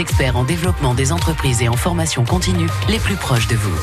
[0.00, 3.76] experts en développement des entreprises et en formation continue, les plus proches de vous.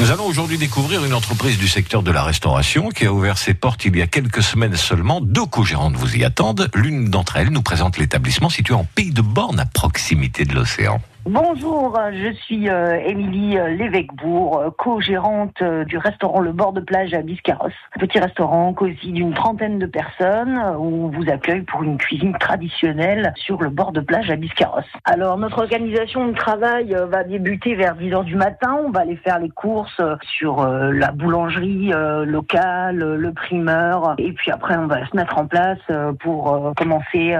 [0.00, 3.54] Nous allons aujourd'hui découvrir une entreprise du secteur de la restauration qui a ouvert ses
[3.54, 5.20] portes il y a quelques semaines seulement.
[5.20, 6.70] Deux co-gérantes vous y attendent.
[6.74, 11.00] L'une d'entre elles nous présente l'établissement situé en Pays de Borne à proximité de l'océan.
[11.32, 17.14] Bonjour, je suis euh, Émilie euh, euh, co-gérante euh, du restaurant Le Bord de Plage
[17.14, 17.68] à Biscarros.
[18.00, 23.32] Petit restaurant cosy d'une trentaine de personnes où on vous accueille pour une cuisine traditionnelle
[23.36, 24.80] sur le bord de plage à Biscarros.
[25.04, 28.80] Alors notre organisation de travail va débuter vers 10 heures du matin.
[28.84, 30.00] On va aller faire les courses
[30.36, 31.92] sur la boulangerie
[32.26, 35.78] locale, le primeur, et puis après on va se mettre en place
[36.18, 37.36] pour commencer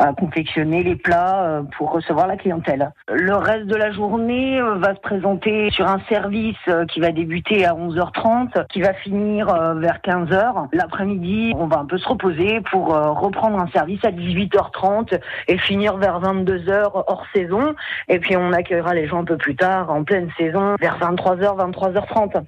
[0.00, 2.90] à confectionner les plats euh, pour recevoir la clientèle.
[3.08, 7.12] Le reste de la journée euh, va se présenter sur un service euh, qui va
[7.12, 9.46] débuter à 11h30, qui va finir
[9.76, 10.68] vers 15h.
[10.72, 15.96] L'après-midi, on va un peu se reposer pour reprendre un service à 18h30 et finir
[15.98, 17.74] vers 22h hors saison.
[18.08, 21.72] Et puis on accueillera les gens un peu plus tard, en pleine saison, vers 23h,
[21.72, 22.42] 23h30.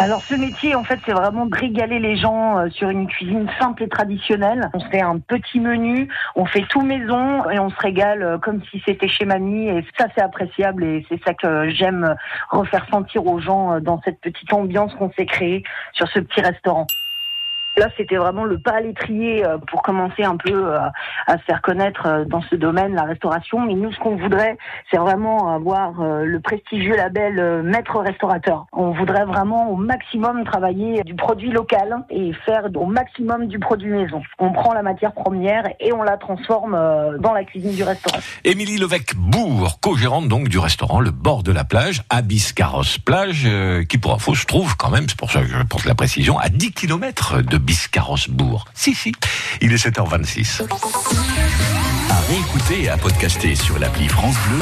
[0.00, 3.50] Alors ce métier, en fait, c'est vraiment de régaler les gens euh, sur une cuisine
[3.58, 4.70] simple et traditionnelle.
[4.72, 8.62] On fait un petit menu, on fait tout maison et on se régale euh, comme
[8.70, 9.66] si c'était chez mamie.
[9.66, 12.14] Et ça, c'est appréciable et c'est ça que j'aime
[12.48, 16.42] refaire sentir aux gens euh, dans cette petite ambiance qu'on s'est créée sur ce petit
[16.42, 16.86] restaurant.
[17.78, 20.80] Là, c'était vraiment le pas à l'étrier euh, pour commencer un peu euh,
[21.28, 23.60] à se faire connaître euh, dans ce domaine, la restauration.
[23.60, 24.58] Mais nous, ce qu'on voudrait,
[24.90, 28.66] c'est vraiment avoir le prestigieux label maître restaurateur.
[28.72, 33.90] On voudrait vraiment au maximum travailler du produit local et faire au maximum du produit
[33.90, 34.22] maison.
[34.38, 36.72] On prend la matière première et on la transforme
[37.18, 38.18] dans la cuisine du restaurant.
[38.44, 43.48] Émilie Levesque-Bourg, co-gérante donc du restaurant Le Bord de la Plage à Biscarros Plage,
[43.88, 46.38] qui pour info se trouve quand même, c'est pour ça que je porte la précision,
[46.38, 48.64] à 10 km de Biscarros-Bourg.
[48.72, 49.12] Si, si,
[49.60, 50.62] il est 7h26.
[52.10, 54.56] À réécouter et à podcaster sur l'appli France Bleu